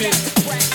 [0.00, 0.69] shit.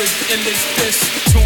[0.00, 1.39] in this fist.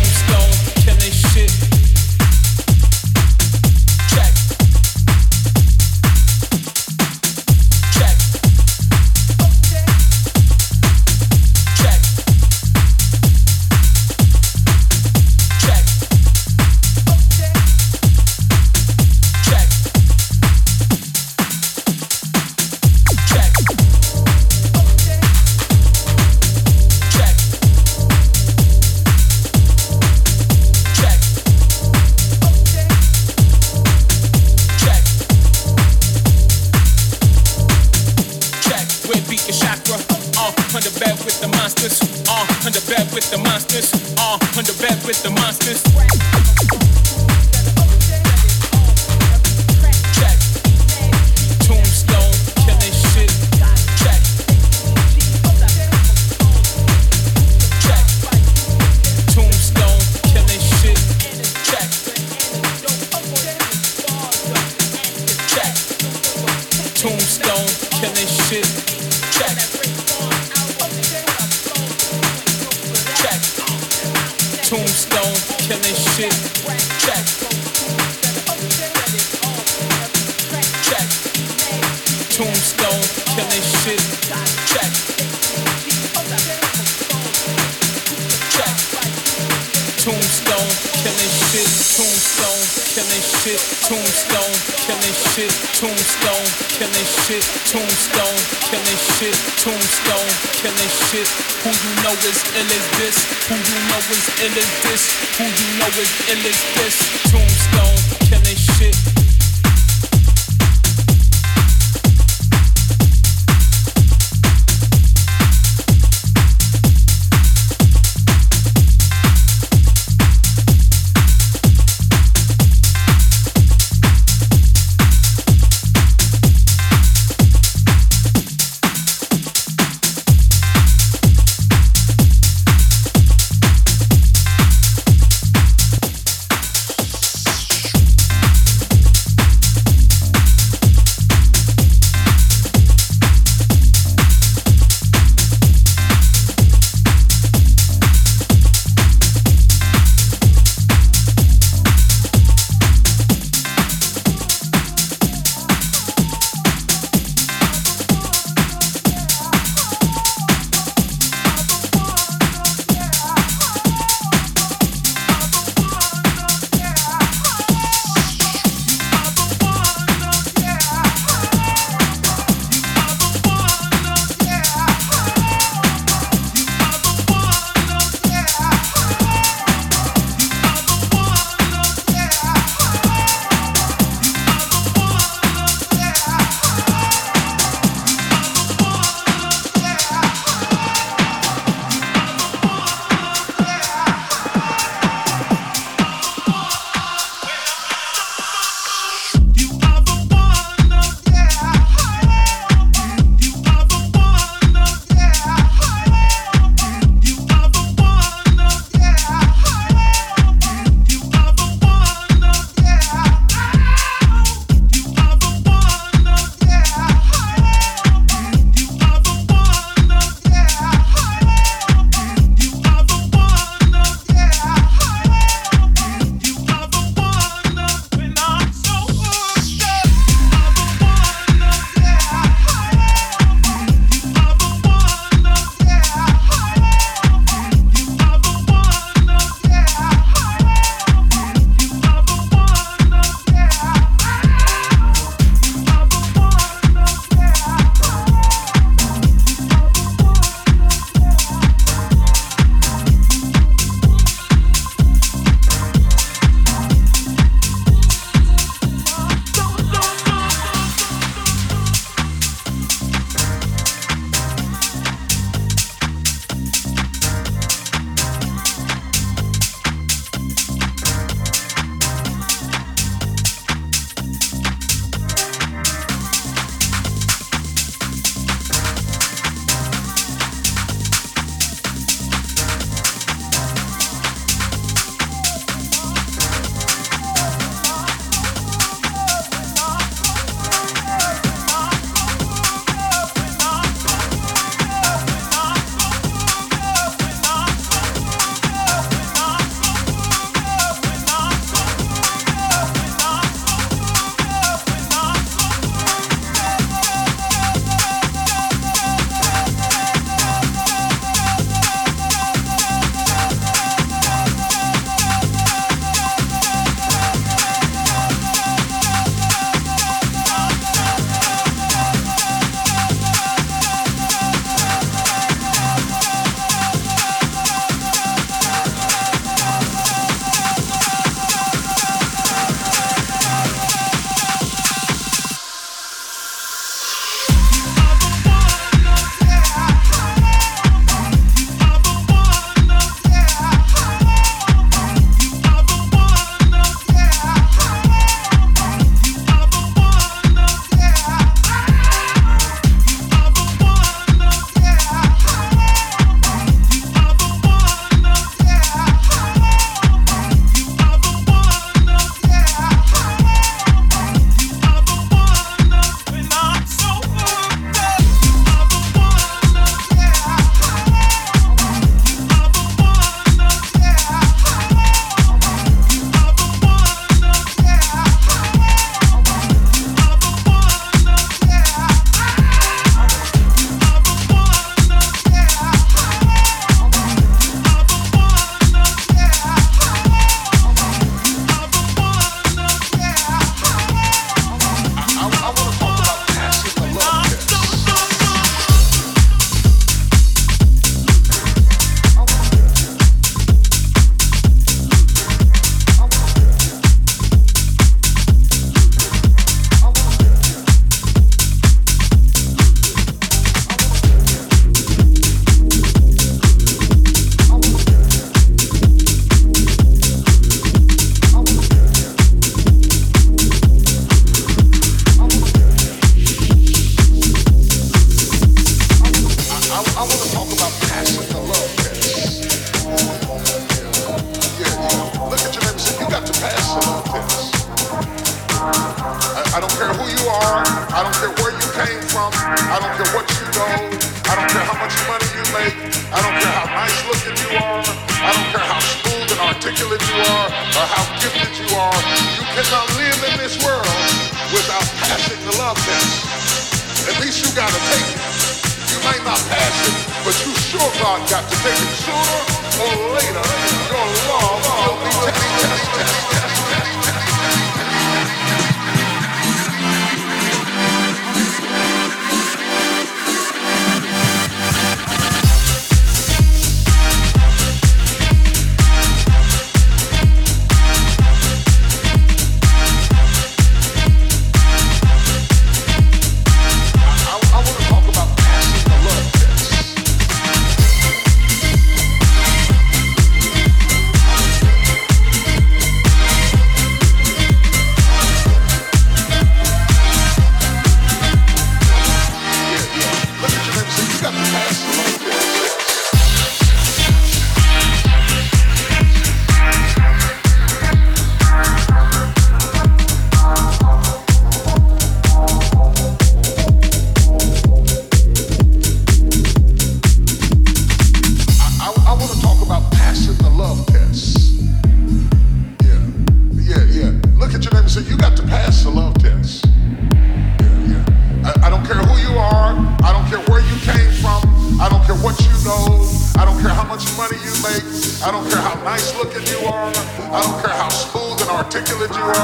[93.85, 101.29] tombstone, killing shit, tombstone, killing shit, tombstone, killing shit, tombstone, killing shit.
[101.65, 103.17] Who you know is ill as this?
[103.49, 105.03] Who you know is ill as this?
[105.37, 106.97] Who you know is ill as this?
[107.31, 109.24] Tombstone, killing shit.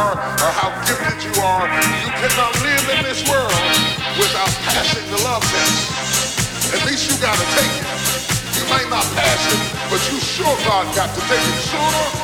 [0.00, 3.52] are or how gifted you are, you cannot live in this world
[4.16, 6.72] without passing the love test.
[6.74, 7.88] At least you got to take it.
[8.56, 12.19] You might not pass it, but you sure God got to take it sooner